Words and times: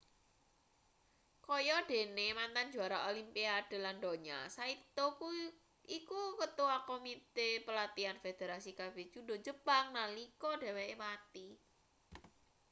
kaya 1.47 1.77
dene 1.89 2.27
mantan 2.37 2.67
juara 2.73 2.97
olimpiade 3.09 3.77
lan 3.85 3.97
donya 4.05 4.39
saito 4.57 5.07
iku 5.97 6.21
ketua 6.41 6.77
komite 6.89 7.49
pelatihan 7.65 8.17
federasi 8.25 8.71
kabeh 8.79 9.05
judo 9.13 9.35
jepang 9.45 9.85
nalika 9.97 10.51
dheweke 10.63 10.95
mati 11.03 11.47